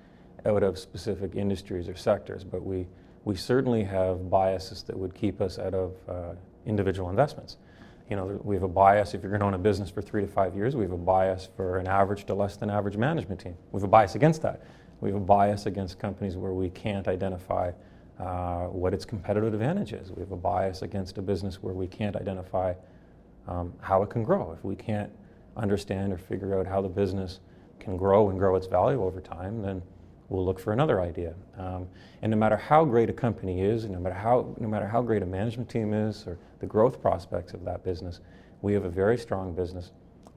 out 0.45 0.63
of 0.63 0.79
specific 0.79 1.35
industries 1.35 1.89
or 1.89 1.95
sectors, 1.95 2.43
but 2.43 2.63
we, 2.63 2.87
we 3.25 3.35
certainly 3.35 3.83
have 3.83 4.29
biases 4.29 4.83
that 4.83 4.97
would 4.97 5.13
keep 5.13 5.41
us 5.41 5.59
out 5.59 5.73
of 5.73 5.93
uh, 6.07 6.33
individual 6.65 7.09
investments. 7.09 7.57
You 8.09 8.15
know, 8.15 8.39
we 8.43 8.55
have 8.55 8.63
a 8.63 8.67
bias 8.67 9.13
if 9.13 9.21
you're 9.21 9.29
going 9.29 9.41
to 9.41 9.45
own 9.45 9.53
a 9.53 9.59
business 9.59 9.91
for 9.91 10.01
three 10.01 10.21
to 10.21 10.27
five 10.27 10.55
years. 10.55 10.75
We 10.75 10.83
have 10.83 10.93
a 10.93 10.97
bias 10.97 11.49
for 11.55 11.77
an 11.77 11.87
average 11.87 12.25
to 12.25 12.33
less 12.33 12.55
than 12.55 12.69
average 12.69 12.97
management 12.97 13.39
team. 13.41 13.55
We 13.71 13.77
have 13.77 13.83
a 13.83 13.91
bias 13.91 14.15
against 14.15 14.41
that. 14.41 14.63
We 15.01 15.09
have 15.09 15.17
a 15.17 15.25
bias 15.25 15.65
against 15.65 15.99
companies 15.99 16.35
where 16.35 16.53
we 16.53 16.69
can't 16.69 17.07
identify 17.07 17.71
uh, 18.19 18.65
what 18.65 18.93
its 18.93 19.05
competitive 19.05 19.53
advantage 19.53 19.93
is. 19.93 20.11
We 20.11 20.21
have 20.21 20.31
a 20.31 20.37
bias 20.37 20.81
against 20.81 21.17
a 21.17 21.21
business 21.21 21.63
where 21.63 21.73
we 21.73 21.87
can't 21.87 22.15
identify 22.15 22.73
um, 23.47 23.73
how 23.79 24.03
it 24.03 24.09
can 24.09 24.23
grow. 24.23 24.51
If 24.51 24.63
we 24.63 24.75
can't 24.75 25.11
understand 25.55 26.13
or 26.13 26.17
figure 26.17 26.59
out 26.59 26.67
how 26.67 26.81
the 26.81 26.89
business 26.89 27.39
can 27.79 27.97
grow 27.97 28.29
and 28.29 28.37
grow 28.37 28.55
its 28.55 28.67
value 28.67 29.03
over 29.03 29.21
time, 29.21 29.61
then 29.61 29.81
we'll 30.27 30.45
look 30.45 30.59
for 30.59 30.73
another 30.73 31.01
idea. 31.01 31.33
Um, 31.57 31.87
and 32.21 32.29
no 32.29 32.37
matter 32.37 32.57
how 32.57 32.85
great 32.85 33.09
a 33.09 33.13
company 33.13 33.61
is, 33.61 33.85
no 33.85 33.99
matter 33.99 34.15
how 34.15 34.55
no 34.59 34.67
matter 34.67 34.87
how 34.87 35.01
great 35.01 35.23
a 35.23 35.25
management 35.25 35.69
team 35.69 35.93
is, 35.93 36.27
or 36.27 36.37
the 36.59 36.65
growth 36.65 37.01
prospects 37.01 37.53
of 37.53 37.63
that 37.65 37.83
business, 37.83 38.19
we 38.61 38.73
have 38.73 38.85
a 38.85 38.89
very 38.89 39.17
strong 39.17 39.53
business 39.53 39.91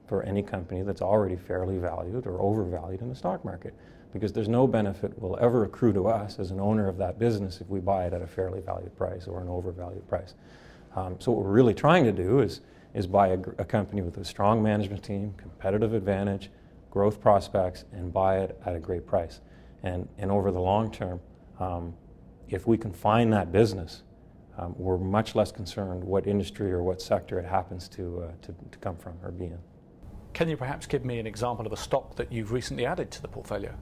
for 0.07 0.23
any 0.23 0.41
company 0.41 0.81
that's 0.81 1.01
already 1.01 1.35
fairly 1.35 1.77
valued 1.77 2.25
or 2.27 2.39
overvalued 2.41 3.01
in 3.01 3.09
the 3.09 3.15
stock 3.15 3.43
market 3.45 3.73
because 4.13 4.31
there's 4.31 4.47
no 4.47 4.67
benefit 4.67 5.19
will 5.19 5.37
ever 5.41 5.65
accrue 5.65 5.91
to 5.91 6.07
us 6.07 6.37
as 6.37 6.51
an 6.51 6.59
owner 6.59 6.87
of 6.87 6.97
that 6.97 7.17
business 7.17 7.59
if 7.59 7.67
we 7.67 7.79
buy 7.79 8.05
it 8.05 8.13
at 8.13 8.21
a 8.21 8.27
fairly 8.27 8.61
valued 8.61 8.95
price 8.95 9.27
or 9.27 9.41
an 9.41 9.49
overvalued 9.49 10.07
price. 10.07 10.35
Um, 10.95 11.15
so 11.19 11.31
what 11.31 11.43
we're 11.43 11.51
really 11.51 11.73
trying 11.73 12.03
to 12.03 12.11
do 12.11 12.39
is, 12.39 12.61
is 12.93 13.07
buy 13.07 13.29
a, 13.29 13.39
a, 13.57 13.65
company 13.65 14.03
with 14.03 14.17
a 14.17 14.23
strong 14.23 14.61
management 14.61 15.03
team, 15.03 15.33
competitive 15.37 15.95
advantage, 15.95 16.51
growth 16.91 17.19
prospects, 17.19 17.85
and 17.91 18.13
buy 18.13 18.37
it 18.37 18.59
at 18.67 18.75
a 18.75 18.79
great 18.79 19.07
price. 19.07 19.41
And, 19.81 20.07
and 20.19 20.29
over 20.31 20.51
the 20.51 20.61
long 20.61 20.91
term, 20.91 21.19
um, 21.59 21.95
if 22.47 22.67
we 22.67 22.77
can 22.77 22.93
find 22.93 23.33
that 23.33 23.51
business, 23.51 24.03
um, 24.59 24.75
we're 24.77 24.99
much 24.99 25.33
less 25.33 25.51
concerned 25.51 26.03
what 26.03 26.27
industry 26.27 26.71
or 26.71 26.83
what 26.83 27.01
sector 27.01 27.39
it 27.39 27.45
happens 27.45 27.89
to, 27.89 28.25
uh, 28.25 28.31
to, 28.43 28.53
to 28.69 28.77
come 28.77 28.95
from 28.95 29.13
or 29.23 29.31
be 29.31 29.45
in. 29.45 29.57
Can 30.33 30.47
you 30.49 30.57
perhaps 30.57 30.85
give 30.85 31.03
me 31.03 31.17
an 31.17 31.25
example 31.25 31.65
of 31.65 31.73
a 31.73 31.77
stock 31.77 32.15
that 32.17 32.31
you've 32.31 32.51
recently 32.51 32.85
added 32.85 33.09
to 33.11 33.21
the 33.23 33.27
portfolio? 33.27 33.75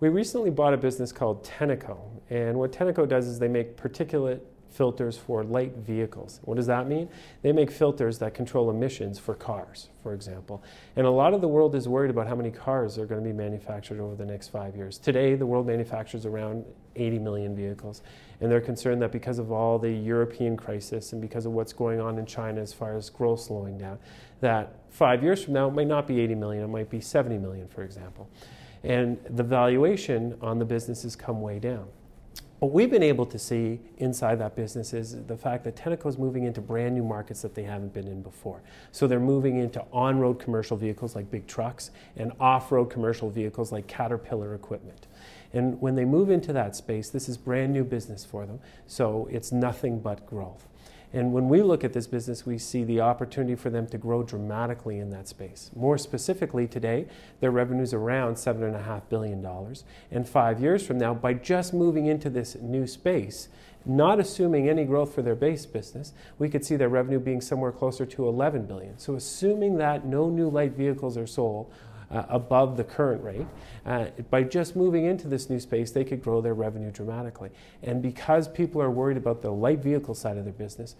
We 0.00 0.08
recently 0.08 0.50
bought 0.50 0.74
a 0.74 0.76
business 0.76 1.12
called 1.12 1.44
Tenneco, 1.44 1.98
and 2.28 2.58
what 2.58 2.72
Tenneco 2.72 3.08
does 3.08 3.28
is 3.28 3.38
they 3.38 3.48
make 3.48 3.76
particulate 3.76 4.40
filters 4.68 5.16
for 5.16 5.44
light 5.44 5.76
vehicles. 5.76 6.40
What 6.42 6.56
does 6.56 6.66
that 6.66 6.88
mean? 6.88 7.08
They 7.42 7.52
make 7.52 7.70
filters 7.70 8.18
that 8.18 8.34
control 8.34 8.70
emissions 8.70 9.20
for 9.20 9.34
cars, 9.36 9.90
for 10.02 10.12
example. 10.12 10.64
And 10.96 11.06
a 11.06 11.10
lot 11.10 11.32
of 11.32 11.40
the 11.40 11.46
world 11.46 11.76
is 11.76 11.88
worried 11.88 12.10
about 12.10 12.26
how 12.26 12.34
many 12.34 12.50
cars 12.50 12.98
are 12.98 13.06
going 13.06 13.22
to 13.22 13.26
be 13.26 13.32
manufactured 13.32 14.00
over 14.00 14.16
the 14.16 14.26
next 14.26 14.48
five 14.48 14.74
years. 14.74 14.98
Today, 14.98 15.36
the 15.36 15.46
world 15.46 15.64
manufactures 15.64 16.26
around 16.26 16.64
80 16.96 17.20
million 17.20 17.54
vehicles, 17.54 18.02
and 18.40 18.50
they're 18.50 18.60
concerned 18.60 19.00
that 19.00 19.12
because 19.12 19.38
of 19.38 19.52
all 19.52 19.78
the 19.78 19.92
European 19.92 20.56
crisis 20.56 21.12
and 21.12 21.22
because 21.22 21.46
of 21.46 21.52
what's 21.52 21.72
going 21.72 22.00
on 22.00 22.18
in 22.18 22.26
China 22.26 22.60
as 22.60 22.72
far 22.72 22.96
as 22.96 23.08
growth 23.10 23.42
slowing 23.42 23.78
down, 23.78 24.00
that 24.40 24.74
five 24.90 25.22
years 25.22 25.44
from 25.44 25.54
now 25.54 25.68
it 25.68 25.72
might 25.72 25.86
not 25.86 26.08
be 26.08 26.18
80 26.18 26.34
million, 26.34 26.64
it 26.64 26.68
might 26.68 26.90
be 26.90 27.00
70 27.00 27.38
million, 27.38 27.68
for 27.68 27.84
example 27.84 28.28
and 28.84 29.18
the 29.30 29.42
valuation 29.42 30.36
on 30.40 30.58
the 30.58 30.64
businesses 30.64 31.16
come 31.16 31.40
way 31.40 31.58
down. 31.58 31.86
What 32.60 32.72
we've 32.72 32.90
been 32.90 33.02
able 33.02 33.26
to 33.26 33.38
see 33.38 33.80
inside 33.98 34.38
that 34.38 34.56
business 34.56 34.94
is 34.94 35.22
the 35.26 35.36
fact 35.36 35.64
that 35.64 35.76
Tenneco 35.76 36.06
is 36.06 36.16
moving 36.16 36.44
into 36.44 36.60
brand 36.60 36.94
new 36.94 37.02
markets 37.02 37.42
that 37.42 37.54
they 37.54 37.64
haven't 37.64 37.92
been 37.92 38.06
in 38.06 38.22
before. 38.22 38.62
So 38.92 39.06
they're 39.06 39.20
moving 39.20 39.58
into 39.58 39.84
on 39.92 40.18
road 40.18 40.38
commercial 40.38 40.76
vehicles 40.76 41.14
like 41.14 41.30
big 41.30 41.46
trucks 41.46 41.90
and 42.16 42.32
off 42.40 42.72
road 42.72 42.86
commercial 42.86 43.28
vehicles 43.28 43.72
like 43.72 43.86
Caterpillar 43.86 44.54
equipment. 44.54 45.08
And 45.52 45.80
when 45.80 45.94
they 45.94 46.04
move 46.04 46.30
into 46.30 46.52
that 46.52 46.74
space, 46.74 47.10
this 47.10 47.28
is 47.28 47.36
brand 47.36 47.72
new 47.72 47.84
business 47.84 48.24
for 48.24 48.46
them, 48.46 48.60
so 48.86 49.28
it's 49.30 49.52
nothing 49.52 50.00
but 50.00 50.26
growth. 50.26 50.66
And 51.14 51.32
when 51.32 51.48
we 51.48 51.62
look 51.62 51.84
at 51.84 51.92
this 51.92 52.08
business, 52.08 52.44
we 52.44 52.58
see 52.58 52.82
the 52.82 53.00
opportunity 53.00 53.54
for 53.54 53.70
them 53.70 53.86
to 53.86 53.98
grow 53.98 54.24
dramatically 54.24 54.98
in 54.98 55.10
that 55.10 55.28
space. 55.28 55.70
More 55.76 55.96
specifically, 55.96 56.66
today, 56.66 57.06
their 57.38 57.52
revenues 57.52 57.94
around 57.94 58.34
$7.5 58.34 59.02
billion. 59.08 59.46
And 60.10 60.28
five 60.28 60.60
years 60.60 60.84
from 60.84 60.98
now, 60.98 61.14
by 61.14 61.34
just 61.34 61.72
moving 61.72 62.06
into 62.06 62.28
this 62.28 62.56
new 62.56 62.88
space, 62.88 63.48
not 63.86 64.18
assuming 64.18 64.68
any 64.68 64.84
growth 64.84 65.14
for 65.14 65.22
their 65.22 65.36
base 65.36 65.66
business, 65.66 66.14
we 66.40 66.48
could 66.48 66.64
see 66.64 66.74
their 66.74 66.88
revenue 66.88 67.20
being 67.20 67.40
somewhere 67.40 67.70
closer 67.70 68.04
to 68.04 68.26
11 68.26 68.66
billion. 68.66 68.98
So 68.98 69.14
assuming 69.14 69.76
that 69.78 70.04
no 70.04 70.28
new 70.28 70.48
light 70.48 70.72
vehicles 70.72 71.16
are 71.16 71.28
sold 71.28 71.72
uh, 72.10 72.24
above 72.28 72.76
the 72.76 72.84
current 72.84 73.22
rate, 73.22 73.46
uh, 73.86 74.06
by 74.30 74.42
just 74.42 74.76
moving 74.76 75.04
into 75.04 75.28
this 75.28 75.50
new 75.50 75.60
space, 75.60 75.90
they 75.90 76.04
could 76.04 76.22
grow 76.22 76.40
their 76.40 76.54
revenue 76.54 76.90
dramatically. 76.90 77.50
And 77.82 78.02
because 78.02 78.48
people 78.48 78.80
are 78.82 78.90
worried 78.90 79.16
about 79.16 79.42
the 79.42 79.50
light 79.50 79.80
vehicle 79.82 80.14
side 80.14 80.36
of 80.36 80.44
their 80.44 80.52
business, 80.52 80.96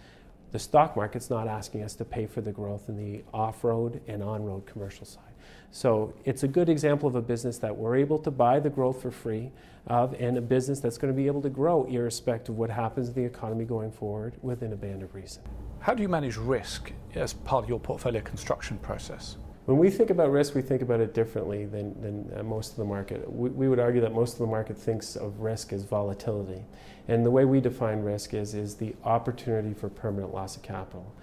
the 0.52 0.58
stock 0.58 0.94
market's 0.96 1.30
not 1.30 1.48
asking 1.48 1.82
us 1.82 1.94
to 1.96 2.04
pay 2.04 2.26
for 2.26 2.40
the 2.40 2.52
growth 2.52 2.88
in 2.88 2.96
the 2.96 3.24
off-road 3.32 4.00
and 4.06 4.22
on-road 4.22 4.66
commercial 4.66 5.04
side. 5.04 5.24
So 5.72 6.14
it's 6.24 6.44
a 6.44 6.48
good 6.48 6.68
example 6.68 7.08
of 7.08 7.16
a 7.16 7.20
business 7.20 7.58
that 7.58 7.76
we're 7.76 7.96
able 7.96 8.20
to 8.20 8.30
buy 8.30 8.60
the 8.60 8.70
growth 8.70 9.02
for 9.02 9.10
free 9.10 9.50
of 9.88 10.14
and 10.20 10.38
a 10.38 10.40
business 10.40 10.78
that's 10.78 10.96
going 10.96 11.12
to 11.12 11.16
be 11.16 11.26
able 11.26 11.42
to 11.42 11.50
grow 11.50 11.84
irrespective 11.86 12.54
of 12.54 12.58
what 12.58 12.70
happens 12.70 13.08
in 13.08 13.14
the 13.14 13.24
economy 13.24 13.64
going 13.64 13.90
forward 13.90 14.34
within 14.42 14.72
a 14.72 14.76
band 14.76 15.02
of 15.02 15.12
reason. 15.14 15.42
How 15.80 15.92
do 15.92 16.02
you 16.02 16.08
manage 16.08 16.36
risk 16.36 16.92
as 17.16 17.32
part 17.32 17.64
of 17.64 17.68
your 17.68 17.80
portfolio 17.80 18.20
construction 18.20 18.78
process? 18.78 19.36
When 19.66 19.78
we 19.78 19.88
think 19.88 20.10
about 20.10 20.30
risk, 20.30 20.54
we 20.54 20.60
think 20.60 20.82
about 20.82 21.00
it 21.00 21.14
differently 21.14 21.64
than, 21.64 21.98
than 22.02 22.38
uh, 22.38 22.42
most 22.42 22.72
of 22.72 22.76
the 22.76 22.84
market. 22.84 23.30
We, 23.32 23.48
we, 23.48 23.68
would 23.68 23.78
argue 23.78 24.02
that 24.02 24.12
most 24.12 24.34
of 24.34 24.38
the 24.40 24.46
market 24.46 24.76
thinks 24.76 25.16
of 25.16 25.40
risk 25.40 25.72
as 25.72 25.84
volatility. 25.84 26.62
And 27.08 27.24
the 27.24 27.30
way 27.30 27.46
we 27.46 27.60
define 27.60 28.02
risk 28.02 28.34
is, 28.34 28.54
is 28.54 28.74
the 28.74 28.94
opportunity 29.04 29.72
for 29.72 29.88
permanent 29.88 30.34
loss 30.34 30.56
of 30.56 30.62
capital. 30.62 31.14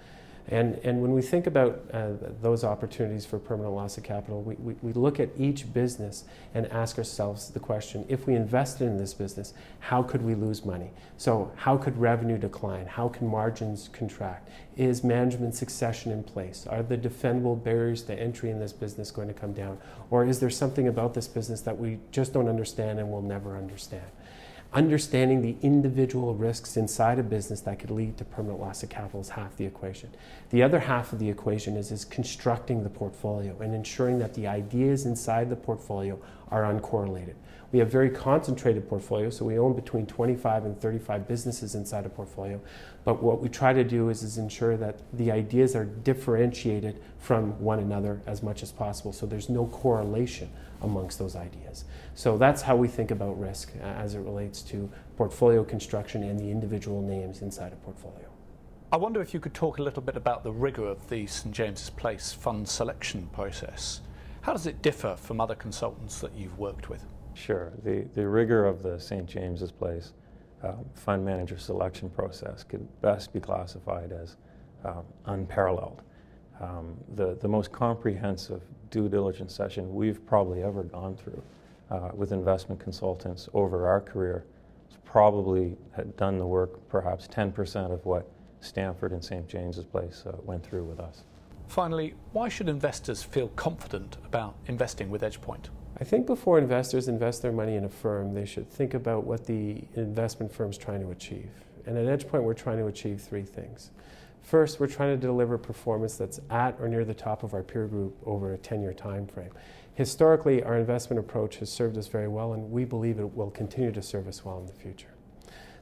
And, 0.52 0.74
and 0.84 1.00
when 1.00 1.12
we 1.12 1.22
think 1.22 1.46
about 1.46 1.80
uh, 1.94 2.10
those 2.42 2.62
opportunities 2.62 3.24
for 3.24 3.38
permanent 3.38 3.74
loss 3.74 3.96
of 3.96 4.04
capital, 4.04 4.42
we, 4.42 4.54
we, 4.56 4.74
we, 4.82 4.92
look 4.92 5.18
at 5.18 5.30
each 5.38 5.72
business 5.72 6.24
and 6.52 6.66
ask 6.66 6.98
ourselves 6.98 7.48
the 7.48 7.58
question 7.58 8.04
if 8.06 8.26
we 8.26 8.34
invested 8.34 8.84
in 8.84 8.98
this 8.98 9.14
business, 9.14 9.54
how 9.80 10.02
could 10.02 10.20
we 10.20 10.34
lose 10.34 10.62
money? 10.62 10.90
So, 11.16 11.50
how 11.56 11.78
could 11.78 11.96
revenue 11.96 12.36
decline? 12.36 12.84
How 12.84 13.08
can 13.08 13.28
margins 13.28 13.88
contract? 13.94 14.50
Is 14.76 15.02
management 15.02 15.54
succession 15.54 16.12
in 16.12 16.22
place? 16.22 16.66
Are 16.66 16.82
the 16.82 16.98
defendable 16.98 17.64
barriers 17.64 18.02
to 18.02 18.14
entry 18.14 18.50
in 18.50 18.60
this 18.60 18.74
business 18.74 19.10
going 19.10 19.28
to 19.28 19.34
come 19.34 19.54
down? 19.54 19.78
Or 20.10 20.26
is 20.26 20.38
there 20.38 20.50
something 20.50 20.86
about 20.86 21.14
this 21.14 21.28
business 21.28 21.62
that 21.62 21.78
we 21.78 21.98
just 22.10 22.34
don't 22.34 22.48
understand 22.48 22.98
and 22.98 23.10
will 23.10 23.22
never 23.22 23.56
understand? 23.56 24.04
Understanding 24.74 25.42
the 25.42 25.56
individual 25.60 26.34
risks 26.34 26.76
inside 26.76 27.18
a 27.18 27.22
business 27.22 27.60
that 27.60 27.78
could 27.78 27.90
lead 27.90 28.16
to 28.16 28.24
permanent 28.24 28.60
loss 28.60 28.82
of 28.82 28.88
capital 28.88 29.20
is 29.20 29.28
half 29.30 29.54
the 29.56 29.66
equation. 29.66 30.10
The 30.50 30.62
other 30.62 30.78
half 30.78 31.12
of 31.12 31.18
the 31.18 31.28
equation 31.28 31.76
is, 31.76 31.92
is 31.92 32.04
constructing 32.04 32.82
the 32.82 32.88
portfolio 32.88 33.58
and 33.60 33.74
ensuring 33.74 34.18
that 34.20 34.34
the 34.34 34.46
ideas 34.46 35.04
inside 35.04 35.50
the 35.50 35.56
portfolio 35.56 36.18
are 36.50 36.62
uncorrelated. 36.62 37.34
We 37.70 37.78
have 37.78 37.90
very 37.90 38.10
concentrated 38.10 38.86
portfolios, 38.88 39.38
so 39.38 39.46
we 39.46 39.58
own 39.58 39.74
between 39.74 40.06
25 40.06 40.66
and 40.66 40.78
35 40.78 41.26
businesses 41.26 41.74
inside 41.74 42.04
a 42.04 42.10
portfolio. 42.10 42.60
But 43.04 43.22
what 43.22 43.40
we 43.40 43.48
try 43.48 43.72
to 43.72 43.82
do 43.82 44.10
is, 44.10 44.22
is 44.22 44.36
ensure 44.36 44.76
that 44.76 45.00
the 45.14 45.32
ideas 45.32 45.74
are 45.74 45.86
differentiated 45.86 47.02
from 47.18 47.58
one 47.62 47.78
another 47.78 48.20
as 48.26 48.42
much 48.42 48.62
as 48.62 48.70
possible, 48.72 49.12
so 49.12 49.24
there's 49.24 49.48
no 49.48 49.66
correlation 49.66 50.50
amongst 50.82 51.18
those 51.18 51.36
ideas. 51.36 51.84
So 52.14 52.36
that's 52.36 52.62
how 52.62 52.76
we 52.76 52.88
think 52.88 53.10
about 53.10 53.38
risk 53.40 53.72
uh, 53.80 53.84
as 53.84 54.14
it 54.14 54.20
relates 54.20 54.62
to 54.62 54.90
portfolio 55.16 55.64
construction 55.64 56.22
and 56.22 56.38
the 56.38 56.50
individual 56.50 57.00
names 57.00 57.42
inside 57.42 57.72
a 57.72 57.76
portfolio. 57.76 58.28
I 58.92 58.96
wonder 58.96 59.22
if 59.22 59.32
you 59.32 59.40
could 59.40 59.54
talk 59.54 59.78
a 59.78 59.82
little 59.82 60.02
bit 60.02 60.16
about 60.16 60.44
the 60.44 60.52
rigour 60.52 60.86
of 60.86 61.08
the 61.08 61.26
St 61.26 61.54
James's 61.54 61.90
Place 61.90 62.32
fund 62.32 62.68
selection 62.68 63.28
process. 63.32 64.02
How 64.42 64.52
does 64.52 64.66
it 64.66 64.82
differ 64.82 65.16
from 65.16 65.40
other 65.40 65.54
consultants 65.54 66.20
that 66.20 66.34
you've 66.34 66.58
worked 66.58 66.90
with? 66.90 67.04
Sure. 67.34 67.72
The, 67.84 68.06
the 68.14 68.28
rigor 68.28 68.66
of 68.66 68.82
the 68.82 68.98
St. 68.98 69.26
James's 69.26 69.72
Place 69.72 70.12
um, 70.62 70.84
fund 70.94 71.24
manager 71.24 71.58
selection 71.58 72.10
process 72.10 72.62
could 72.62 72.86
best 73.00 73.32
be 73.32 73.40
classified 73.40 74.12
as 74.12 74.36
um, 74.84 75.04
unparalleled. 75.26 76.02
Um, 76.60 76.96
the, 77.14 77.36
the 77.40 77.48
most 77.48 77.72
comprehensive 77.72 78.62
due 78.92 79.08
diligence 79.08 79.52
session 79.52 79.92
we've 79.92 80.24
probably 80.26 80.62
ever 80.62 80.84
gone 80.84 81.16
through 81.16 81.42
uh, 81.90 82.10
with 82.14 82.30
investment 82.30 82.80
consultants 82.80 83.48
over 83.54 83.88
our 83.88 84.00
career 84.00 84.44
has 84.88 84.98
probably 85.04 85.76
had 85.96 86.14
done 86.16 86.38
the 86.38 86.46
work 86.46 86.88
perhaps 86.88 87.26
10% 87.26 87.90
of 87.90 88.04
what 88.04 88.30
Stamford 88.60 89.12
and 89.12 89.24
St. 89.24 89.48
James's 89.48 89.84
Place 89.84 90.22
uh, 90.26 90.36
went 90.44 90.64
through 90.64 90.84
with 90.84 91.00
us. 91.00 91.24
Finally, 91.66 92.14
why 92.32 92.48
should 92.48 92.68
investors 92.68 93.22
feel 93.22 93.48
confident 93.48 94.18
about 94.24 94.54
investing 94.66 95.10
with 95.10 95.22
EdgePoint? 95.22 95.68
I 95.98 96.04
think 96.04 96.26
before 96.26 96.58
investors 96.58 97.08
invest 97.08 97.42
their 97.42 97.52
money 97.52 97.76
in 97.76 97.84
a 97.84 97.88
firm, 97.88 98.34
they 98.34 98.44
should 98.44 98.70
think 98.70 98.94
about 98.94 99.24
what 99.24 99.46
the 99.46 99.82
investment 99.94 100.52
firm 100.52 100.70
is 100.70 100.78
trying 100.78 101.00
to 101.00 101.10
achieve. 101.10 101.50
And 101.86 101.96
at 101.96 102.06
EdgePoint, 102.06 102.42
we're 102.42 102.54
trying 102.54 102.78
to 102.78 102.86
achieve 102.86 103.20
three 103.20 103.44
things. 103.44 103.90
First, 104.42 104.80
we're 104.80 104.88
trying 104.88 105.18
to 105.18 105.26
deliver 105.26 105.56
performance 105.56 106.16
that's 106.16 106.40
at 106.50 106.76
or 106.80 106.88
near 106.88 107.04
the 107.04 107.14
top 107.14 107.42
of 107.42 107.54
our 107.54 107.62
peer 107.62 107.86
group 107.86 108.16
over 108.26 108.52
a 108.52 108.58
10 108.58 108.82
year 108.82 108.92
time 108.92 109.26
frame. 109.26 109.50
Historically, 109.94 110.62
our 110.62 110.76
investment 110.76 111.20
approach 111.20 111.56
has 111.56 111.70
served 111.70 111.96
us 111.96 112.08
very 112.08 112.28
well, 112.28 112.52
and 112.54 112.70
we 112.70 112.84
believe 112.84 113.18
it 113.18 113.34
will 113.34 113.50
continue 113.50 113.92
to 113.92 114.02
serve 114.02 114.26
us 114.26 114.44
well 114.44 114.58
in 114.58 114.66
the 114.66 114.72
future. 114.72 115.14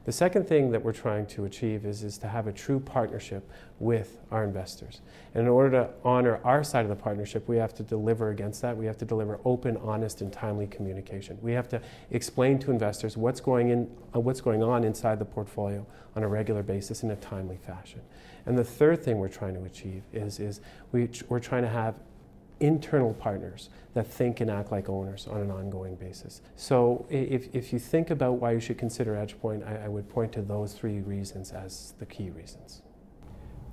The 0.03 0.11
second 0.11 0.47
thing 0.47 0.71
that 0.71 0.83
we're 0.83 0.93
trying 0.93 1.27
to 1.27 1.45
achieve 1.45 1.85
is, 1.85 2.03
is 2.03 2.17
to 2.19 2.27
have 2.27 2.47
a 2.47 2.51
true 2.51 2.79
partnership 2.79 3.47
with 3.79 4.17
our 4.31 4.43
investors. 4.43 5.01
And 5.35 5.43
in 5.43 5.47
order 5.47 5.69
to 5.71 5.89
honor 6.03 6.39
our 6.43 6.63
side 6.63 6.85
of 6.85 6.89
the 6.89 6.95
partnership, 6.95 7.47
we 7.47 7.57
have 7.57 7.75
to 7.75 7.83
deliver 7.83 8.31
against 8.31 8.63
that. 8.63 8.75
We 8.75 8.87
have 8.87 8.97
to 8.97 9.05
deliver 9.05 9.39
open, 9.45 9.77
honest, 9.77 10.21
and 10.21 10.33
timely 10.33 10.65
communication. 10.65 11.37
We 11.41 11.51
have 11.51 11.69
to 11.69 11.81
explain 12.09 12.57
to 12.59 12.71
investors 12.71 13.15
what's 13.15 13.39
going, 13.39 13.69
in, 13.69 13.91
uh, 14.15 14.19
what's 14.19 14.41
going 14.41 14.63
on 14.63 14.83
inside 14.83 15.19
the 15.19 15.25
portfolio 15.25 15.85
on 16.15 16.23
a 16.23 16.27
regular 16.27 16.63
basis 16.63 17.03
in 17.03 17.11
a 17.11 17.15
timely 17.17 17.57
fashion. 17.57 18.01
And 18.47 18.57
the 18.57 18.63
third 18.63 19.03
thing 19.03 19.19
we're 19.19 19.27
trying 19.27 19.53
to 19.53 19.63
achieve 19.65 20.01
is, 20.13 20.39
is 20.39 20.61
we, 20.91 21.09
we're 21.29 21.39
trying 21.39 21.61
to 21.61 21.69
have 21.69 21.99
internal 22.61 23.13
partners 23.13 23.69
that 23.93 24.07
think 24.07 24.39
and 24.39 24.49
act 24.49 24.71
like 24.71 24.87
owners 24.87 25.27
on 25.27 25.41
an 25.41 25.51
ongoing 25.51 25.95
basis. 25.95 26.41
So 26.55 27.05
if, 27.09 27.53
if 27.53 27.73
you 27.73 27.79
think 27.79 28.09
about 28.09 28.33
why 28.33 28.51
you 28.51 28.59
should 28.59 28.77
consider 28.77 29.15
EdgePoint, 29.15 29.67
I, 29.67 29.85
I 29.85 29.87
would 29.87 30.07
point 30.09 30.31
to 30.33 30.41
those 30.41 30.73
three 30.73 31.01
reasons 31.01 31.51
as 31.51 31.93
the 31.99 32.05
key 32.05 32.29
reasons. 32.29 32.81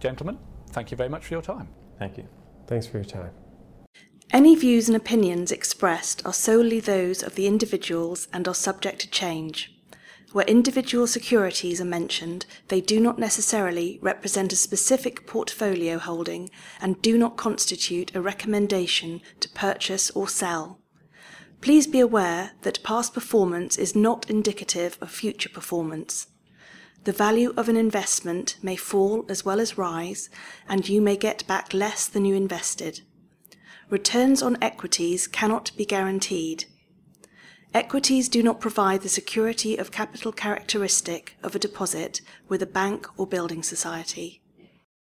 Gentlemen, 0.00 0.38
thank 0.71 0.90
you 0.90 0.97
very 0.97 1.09
much 1.09 1.26
for 1.26 1.35
your 1.35 1.42
time. 1.42 1.68
Thank 1.99 2.16
you. 2.16 2.26
Thanks 2.66 2.87
for 2.87 2.99
your 2.99 3.04
time. 3.04 3.30
Any 4.30 4.54
views 4.54 4.88
and 4.88 4.97
opinions 4.97 5.50
expressed 5.50 6.25
are 6.26 6.35
solely 6.35 6.80
those 6.80 7.23
of 7.23 7.35
the 7.35 7.47
individuals 7.47 8.28
and 8.33 8.47
are 8.47 8.54
subject 8.54 9.00
to 9.00 9.11
change. 9.11 9.78
Where 10.33 10.45
individual 10.45 11.07
securities 11.07 11.81
are 11.81 11.87
mentioned, 11.87 12.45
they 12.69 12.83
do 12.83 13.01
not 13.01 13.19
necessarily 13.19 13.99
represent 14.03 14.53
a 14.53 14.57
specific 14.57 15.27
portfolio 15.27 15.99
holding 15.99 16.51
and 16.83 17.01
do 17.01 17.17
not 17.17 17.39
constitute 17.39 18.15
a 18.15 18.21
recommendation 18.21 19.23
to 19.41 19.49
purchase 19.49 20.11
or 20.11 20.29
sell. 20.29 20.81
Please 21.63 21.87
be 21.87 21.99
aware 21.99 22.53
that 22.63 22.83
past 22.83 23.15
performance 23.15 23.79
is 23.79 23.97
not 23.97 24.29
indicative 24.29 24.99
of 25.01 25.11
future 25.11 25.49
performance. 25.49 26.27
The 27.05 27.13
value 27.13 27.55
of 27.57 27.71
an 27.71 27.77
investment 27.77 28.59
may 28.63 28.77
fall 28.77 29.25
as 29.31 29.47
well 29.47 29.61
as 29.61 29.79
rise, 29.79 30.29
and 30.69 30.87
you 30.89 31.01
may 31.01 31.17
get 31.17 31.47
back 31.47 31.73
less 31.73 32.07
than 32.07 32.27
you 32.27 32.35
invested. 32.35 33.01
Returns 33.89 34.43
on 34.43 34.59
equities 34.61 35.27
cannot 35.27 35.71
be 35.77 35.87
guaranteed 35.87 36.67
Equities 37.75 38.31
do 38.31 38.43
not 38.43 38.61
provide 38.61 39.03
the 39.03 39.09
security 39.11 39.77
of 39.77 39.91
capital 39.91 40.33
characteristic 40.33 41.37
of 41.43 41.55
a 41.55 41.59
deposit 41.59 42.23
with 42.49 42.63
a 42.63 42.67
bank 42.67 43.07
or 43.19 43.27
building 43.27 43.63
society. 43.63 44.41